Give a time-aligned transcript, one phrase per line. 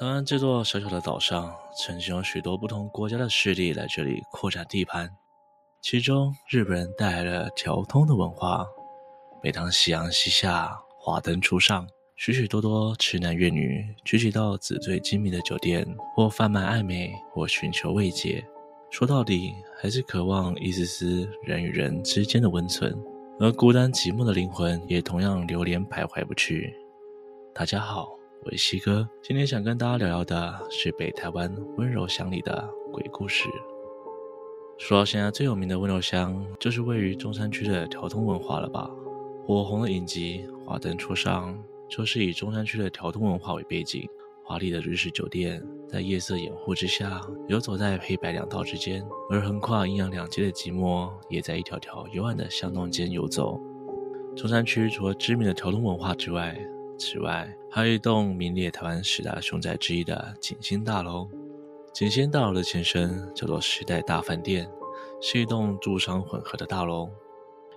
[0.00, 5.14] 当然，这座小小的岛上曾经有许多不同国家的势力来这里扩展地盘，
[5.82, 8.64] 其中日本人带来了条通的文化。
[9.42, 11.86] 每当夕阳西下，华灯初上，
[12.16, 18.42] 许许多多痴男怨女聚集到纸醉金迷的酒店，或贩卖暧昧，或寻求慰藉。
[18.90, 22.98] 说到底，还是渴望一丝丝人与人之间的温存。
[23.38, 26.74] 而孤单寂寞的灵魂也同样流连徘徊不去。
[27.54, 28.08] 大家好，
[28.42, 33.50] 我是西哥，今天想跟大家聊聊的是北台湾温柔乡里的鬼故事。
[34.78, 38.90] 说到现在最有名的温柔乡，就是位于中山区的条通文化了吧？
[39.44, 41.54] 火红的影集《华灯初上》
[41.86, 44.08] 就是以中山区的条通文化为背景，
[44.42, 53.60] 华丽的日式酒店在夜色掩护之下，游走在黑白两道之间，而横跨阴阳两界的寂寞，也在一条条幽暗的巷弄间游走。
[54.34, 56.58] 中山区除了知名的条通文化之外，
[57.00, 61.26] 此外还有一栋名列台湾十大凶宅之一的景星大楼。
[61.94, 64.70] 景星大楼的前身叫做时代大饭店，
[65.18, 67.08] 是一栋住商混合的大楼。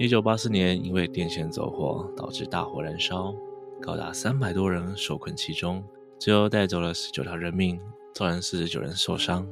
[0.00, 3.32] 一九八四年，因为电线走火导致大火燃烧，
[3.80, 5.84] 高达三百多人受困其中，
[6.18, 7.80] 最后带走了十九条人命，
[8.12, 9.46] 造成四十九人受伤。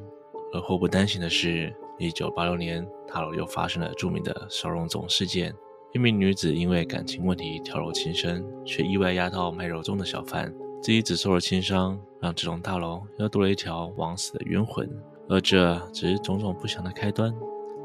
[0.53, 5.55] 而祸不单行的是，一九八六年大楼又发生了著名的烧肉粽事件，
[5.95, 14.89] 一名女子因为感情问题跳楼轻生，却意外压到卖肉粽的小贩，自己只受了轻伤，让这栋大楼又多了一条枉死的冤魂。
[15.29, 17.35] 而这只是种种不祥的开端。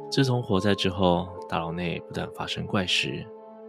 [0.10, 3.26] 自从火灾之后，大楼内不断发生怪事，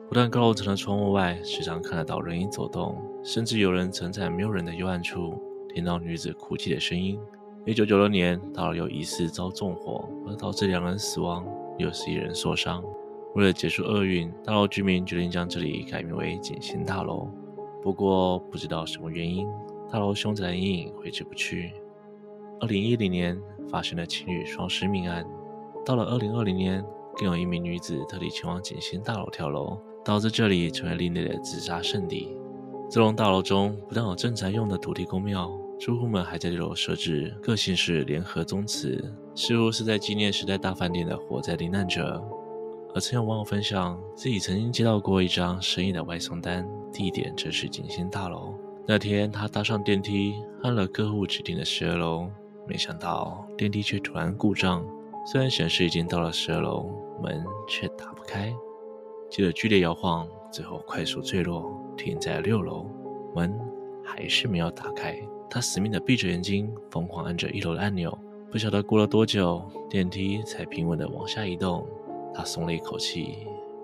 [0.09, 5.35] 不断高楼层的窗户外时常看得到人影走动，甚至有人曾在没有人的幽暗处
[5.75, 7.19] 听到女子哭泣的声音。
[7.67, 11.45] 一九九六年，大楼又疑似遭纵火，而导致两人死亡，
[11.77, 12.85] 六十一人受伤。
[13.35, 17.29] 为了结束厄运，大楼居民决定将这里改名为景星大楼。
[17.83, 19.47] 不过，不知道什么原因，
[19.91, 21.73] 大楼凶宅的阴影挥之不去。
[22.61, 23.41] 二零一零年
[23.71, 25.25] 发生了情侣双尸命案。
[25.85, 26.85] 到了二零二零年，
[27.17, 32.37] 更有一名女子特地前往景星大楼跳楼，导致这里成为另类的自杀圣地。
[32.91, 42.21] 这栋大楼中不但有正宅用的土地公庙，住户们还在六楼设置个性式联合宗祠，似乎是在纪念时代大饭店的火灾罹难者。
[42.99, 48.53] 而曾有网友分享，自己曾经接到过一张生意的外送单，地点则是景星大楼。
[48.89, 52.29] 那天他搭上电梯，按了客户指定的十二楼，
[52.67, 54.85] 没想到电梯却突然故障。
[55.25, 56.91] 虽然显示已经到了十二楼，
[57.23, 58.53] 门却打不开，
[59.31, 62.85] 接着剧烈摇晃，最后快速坠落，停在六楼，
[63.33, 63.57] 门
[64.05, 65.17] 还是没有打开。
[65.49, 68.19] 他死命的闭着眼睛，疯狂按着一楼的按钮，
[68.51, 71.87] 不晓得过了多久，电梯才平稳的往下移动。
[72.39, 73.39] 他松了一口气，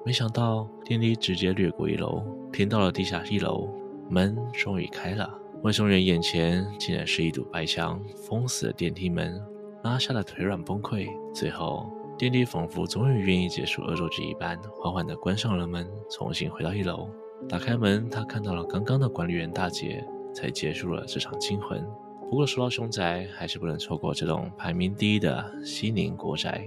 [0.06, 2.22] 没想到电梯直接掠过一楼，
[2.52, 3.68] 停到了地下一楼，
[4.08, 5.28] 门终于开了。
[5.64, 9.42] 外送员眼前竟然是一堵白墙，封死了电梯门。
[9.82, 17.08] 拉吓得腿软崩溃，最后电梯仿佛终于愿意结束恶作剧一般，缓缓地关上了门，重新回到一楼。
[17.48, 21.84] 打开门，他看到了刚刚的管理员大姐，才结束了这场惊魂。
[22.30, 26.64] 不过说到凶宅，还是不能错过这栋排名第一的西宁国宅。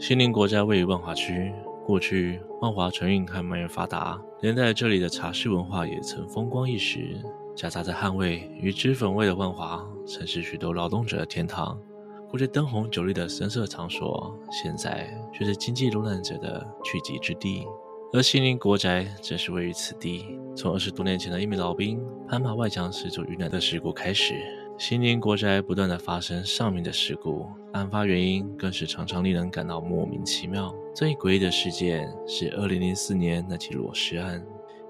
[0.00, 1.52] 西宁国宅位于万华区，
[1.84, 7.22] 过去万华船运和贸易发达，连带这里的茶室文化也曾风光一时。
[7.54, 11.78] 夹杂着汗味与脂粉味的万华，曾是许多劳动者的天堂。
[12.30, 17.66] 过去灯红酒绿的声色场所，现在却是经济落难者的聚集之地。
[18.14, 20.24] 而西宁国宅正是位于此地。
[20.56, 24.34] 从二十多年前的一名老兵攀爬外墙失足遇难的事故开始，
[24.80, 30.74] 西宁国宅不断的发生上面的事故，案发原因更是常常令人感到莫名其妙。
[30.94, 34.42] 最诡异的事件是二零零四年那起裸尸案，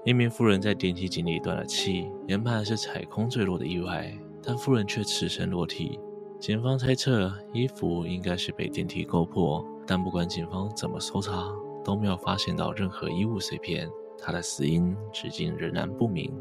[0.05, 5.99] 一名妇人在电梯井里断了气，研判是踩空坠落的意外，但妇人却赤身裸体。
[6.39, 11.51] 警方猜测衣服应该是被电梯勾破，但不管警方怎么搜查，
[11.83, 13.89] 都没有发现到任何衣物碎片。
[14.17, 16.33] 他的死因至今仍然不明。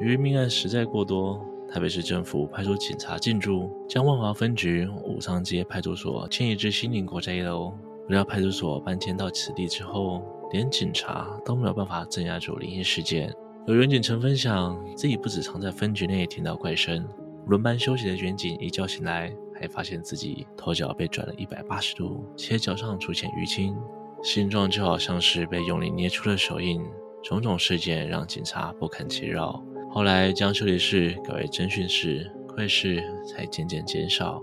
[0.00, 1.44] 由于命案实在过多，
[1.74, 7.72] 台北市政府派出警察进驻，将万华分局武昌街派出所迁移至西宁国宅一楼。
[8.06, 10.22] 不料派出所搬迁到此地之后，
[10.52, 13.34] 连警察都没有办法镇压住灵异事件。
[13.66, 17.04] 有员警曾分享，自己不止常在分局内听到怪声。
[17.48, 23.74] 轮班休息的员警一觉醒来，还发现自己头脚被转了一百八十度，且脚上出现淤青，
[24.22, 26.80] 形状就好像是被用力捏出的手印。
[27.24, 29.60] 种种事件让警察不堪其扰，
[29.94, 34.42] 后来将休息室改为侦讯室，怪事才渐渐减少。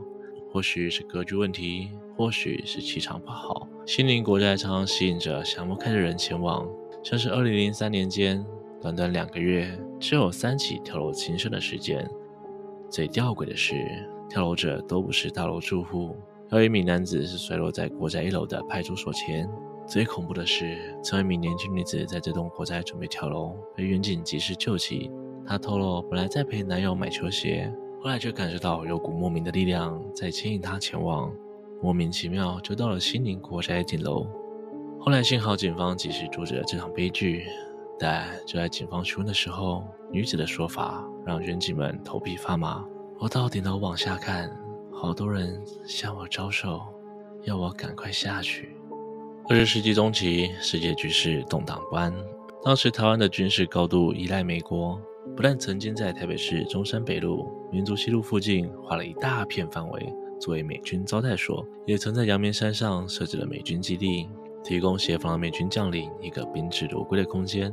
[0.50, 3.68] 或许是格局问题，或许是气场不好。
[3.86, 6.66] 心灵国宅常常吸引着想不开的人前往，
[7.04, 8.42] 像是二零零三年间，
[8.80, 12.10] 短短两个月就有三起跳楼轻生的事件。
[12.90, 13.76] 最吊诡的是，
[14.30, 16.16] 跳楼者都不是大楼住户，
[16.52, 19.50] 有一名男子是摔落在国宅一楼的派出所前。
[19.86, 25.12] 最恐怖的是，曾有一名年轻女子在这栋国宅准备跳楼，被员警及时救起。
[25.46, 31.32] 她透露，本来在陪男友买球鞋，后来却感受到有股莫名的力量在牵引她前往，
[31.82, 34.28] 莫名其妙就到了新宁国宅顶楼。
[35.00, 37.46] 后来幸好警方及时阻止了这场悲剧。
[38.04, 42.84] 但就在警方询问的时候，女子的说法让员警们头皮发麻。
[43.20, 44.50] 我到顶楼往下看，
[44.92, 46.82] 好多人向我招手，
[47.44, 48.76] 要我赶快下去。
[49.48, 52.12] 二十世纪中期，世界局势动荡不安。
[52.64, 55.00] 当时台湾的军事高度依赖美国，
[55.36, 64.28] 不但曾经在台北市中山北路、民族西路附近划了一大片范围作为美军招待所，也曾在阳明山上设置了美军基地，
[64.64, 67.72] 提供协防的美军将领一个宾至如归的空间。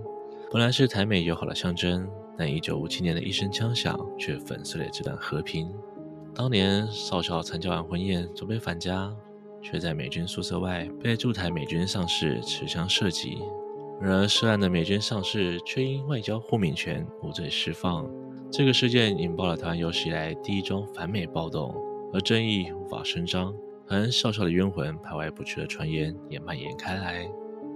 [0.51, 5.71] 本来是台美友好的象征，但一九五七年的一声枪响却粉碎了这段和平。
[6.35, 9.13] 当年少校参加完婚宴，准备返家，
[9.63, 13.39] 却在美军宿舍外被驻台美军上士持枪射击。
[14.01, 18.09] 然而涉案的美军上士却因外交豁免权无罪释放。
[18.51, 21.75] 这个事件引爆了台湾有史以来第一桩反美暴动，
[22.13, 23.55] 而正义无法伸张，
[23.87, 27.29] 和少校的冤魂排外不去的传言也蔓延开来。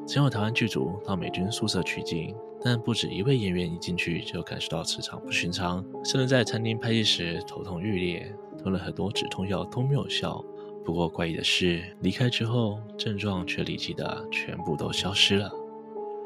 [0.07, 2.35] 曾有台湾剧组到美军宿舍取景。
[2.65, 10.41] 但不止一位演员一进去就感受到磁场不寻常，甚至在餐厅拍戏时头痛欲裂，吞了很多止痛药都没有效。
[10.85, 15.51] 不过怪异的是，离开之后症状却立即的全部都消失了。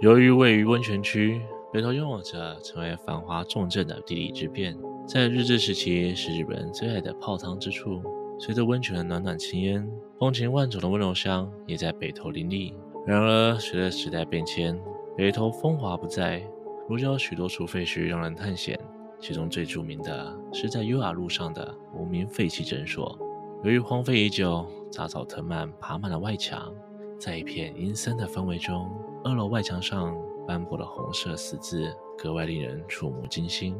[0.00, 1.40] 由于位于温泉区，
[1.72, 4.76] 北投拥有着成为繁华重镇的地理之便，
[5.06, 8.02] 在日治时期是日本人最爱的泡汤之处。
[8.38, 12.74] 随着温泉的暖暖青烟，风情万种的温柔乡也在北投林立。
[13.06, 14.78] 然而，随着时代变迁，
[15.16, 16.46] 北投风华不再，
[16.90, 18.78] 如今有许多处废墟让人探险，
[19.18, 23.18] 其中最著名的是在优雅路上的无名废弃诊所。
[23.64, 26.70] 由于荒废已久，杂草藤蔓爬满了外墙，
[27.18, 28.90] 在一片阴森的氛围中，
[29.24, 30.16] 二楼外墙上
[30.46, 33.76] 斑驳的红色死字格外令人触目惊心。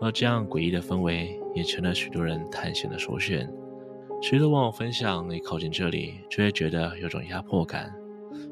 [0.00, 3.52] 而这样诡异的氛围也成了许多人探险的首选。
[4.22, 7.94] 许多网友分享，一靠近这里就会觉得有种压迫感，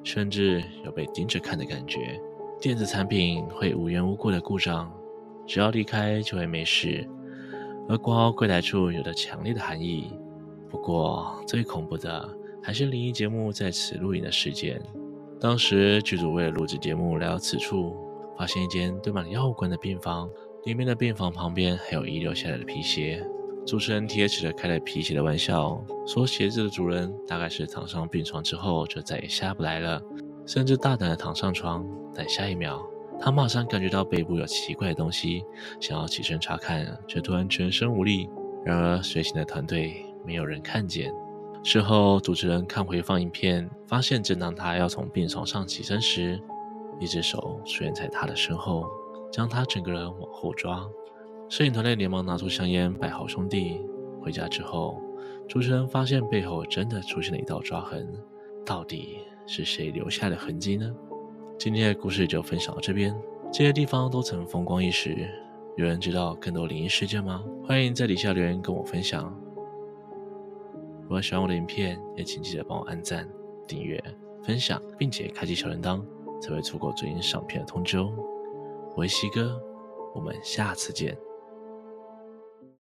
[0.04, 2.20] 甚至有被盯着看的感觉。
[2.60, 4.92] 电子产品会无缘无故的故障，
[5.46, 7.08] 只要离开就会没事。
[7.88, 10.12] 而挂号柜台处有着强烈的含义。
[10.68, 12.28] 不过最恐怖的
[12.62, 14.80] 还是灵异节目在此录影的事件。
[15.40, 17.96] 当时剧组为了录制节目来到此处，
[18.36, 20.28] 发现一间堆满了药罐的病房，
[20.64, 23.24] 里面的病房旁边还有遗留下来的皮鞋。
[23.66, 30.02] 主持人铁齿的开了皮鞋的玩笑，说鞋子的主人大概是躺上病床之后就再也下不来了。
[30.46, 32.82] 甚至大胆的躺上床，但下一秒，
[33.20, 35.44] 他马上感觉到背部有奇怪的东西，
[35.78, 38.28] 想要起身查看，却突然全身无力。
[38.64, 41.12] 然而，随行的团队没有人看见。
[41.64, 46.40] 事后，主持人看回放影片，发现正当他要从病床上起身时，
[46.98, 48.86] 一只手出现在他的身后，
[49.30, 50.86] 将他整个人往后抓。
[51.48, 53.80] 摄影团队连忙拿出香烟，拜好兄弟。
[54.22, 55.00] 回家之后，
[55.48, 58.06] 主持人发现背后真的出现了一道抓痕，
[58.64, 60.94] 到底是谁留下的痕迹呢？
[61.58, 63.14] 今天的故事就分享到这边。
[63.52, 65.28] 这些地方都曾风光一时，
[65.76, 67.42] 有人知道更多灵异事件吗？
[67.66, 69.34] 欢迎在底下留言跟我分享。
[71.08, 73.26] 如果喜欢我的影片，也请记得帮我按赞、
[73.66, 73.98] 订阅、
[74.42, 76.04] 分享，并且开启小铃铛，
[76.38, 78.12] 才会错过最新上片的通知哦。
[78.94, 79.58] 我是西哥，
[80.14, 81.16] 我们下次见。